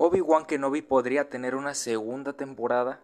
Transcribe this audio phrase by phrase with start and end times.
[0.00, 3.00] Obi-Wan Kenobi podría tener una segunda temporada.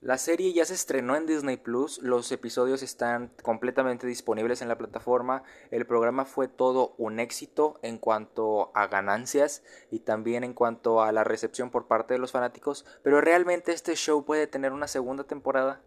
[0.00, 4.78] La serie ya se estrenó en Disney Plus, los episodios están completamente disponibles en la
[4.78, 11.02] plataforma, el programa fue todo un éxito en cuanto a ganancias y también en cuanto
[11.02, 14.88] a la recepción por parte de los fanáticos, pero realmente este show puede tener una
[14.88, 15.82] segunda temporada.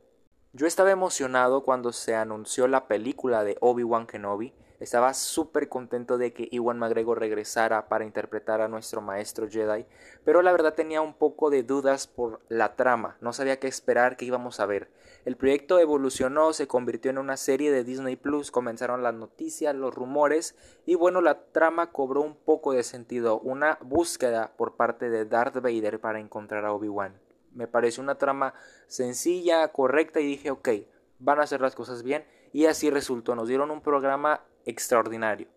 [0.58, 6.32] Yo estaba emocionado cuando se anunció la película de Obi-Wan Kenobi, estaba súper contento de
[6.32, 9.86] que Iwan McGregor regresara para interpretar a nuestro maestro Jedi,
[10.24, 14.16] pero la verdad tenía un poco de dudas por la trama, no sabía qué esperar,
[14.16, 14.90] qué íbamos a ver.
[15.26, 19.94] El proyecto evolucionó, se convirtió en una serie de Disney Plus, comenzaron las noticias, los
[19.94, 25.26] rumores, y bueno, la trama cobró un poco de sentido, una búsqueda por parte de
[25.26, 27.25] Darth Vader para encontrar a Obi-Wan.
[27.56, 28.54] Me pareció una trama
[28.88, 30.70] sencilla, correcta, y dije, ok,
[31.18, 35.48] van a hacer las cosas bien, y así resultó, nos dieron un programa extraordinario.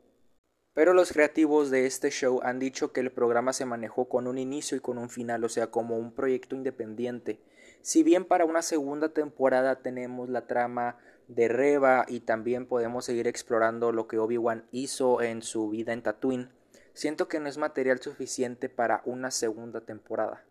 [0.74, 4.38] Pero los creativos de este show han dicho que el programa se manejó con un
[4.38, 7.40] inicio y con un final, o sea, como un proyecto independiente.
[7.82, 13.26] Si bien para una segunda temporada tenemos la trama de Reba y también podemos seguir
[13.26, 16.50] explorando lo que Obi-Wan hizo en su vida en Tatooine,
[16.94, 20.44] siento que no es material suficiente para una segunda temporada.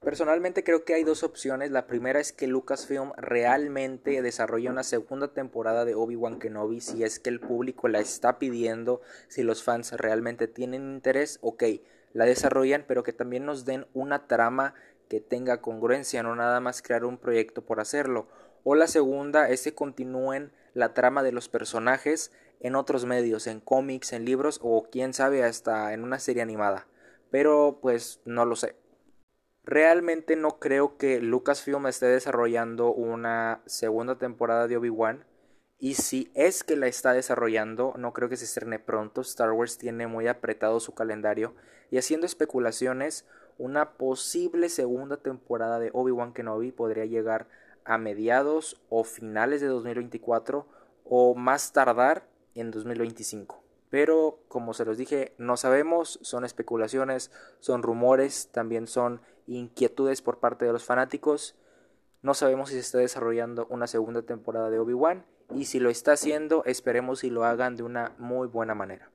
[0.00, 1.70] Personalmente creo que hay dos opciones.
[1.70, 7.18] La primera es que Lucasfilm realmente desarrolle una segunda temporada de Obi-Wan Kenobi si es
[7.18, 11.64] que el público la está pidiendo, si los fans realmente tienen interés, ok,
[12.12, 14.74] la desarrollan, pero que también nos den una trama
[15.08, 18.28] que tenga congruencia, no nada más crear un proyecto por hacerlo.
[18.62, 23.60] O la segunda es que continúen la trama de los personajes en otros medios, en
[23.60, 26.86] cómics, en libros o quién sabe hasta en una serie animada.
[27.30, 28.76] Pero pues no lo sé.
[29.70, 35.26] Realmente no creo que Lucasfilm esté desarrollando una segunda temporada de Obi-Wan.
[35.78, 39.20] Y si es que la está desarrollando, no creo que se estrene pronto.
[39.20, 41.54] Star Wars tiene muy apretado su calendario.
[41.90, 43.26] Y haciendo especulaciones,
[43.58, 47.46] una posible segunda temporada de Obi-Wan Kenobi podría llegar
[47.84, 50.66] a mediados o finales de 2024
[51.04, 53.57] o más tardar en 2025.
[53.90, 60.38] Pero como se los dije, no sabemos, son especulaciones, son rumores, también son inquietudes por
[60.38, 61.56] parte de los fanáticos.
[62.22, 66.12] No sabemos si se está desarrollando una segunda temporada de Obi-Wan y si lo está
[66.12, 69.10] haciendo, esperemos si lo hagan de una muy buena manera.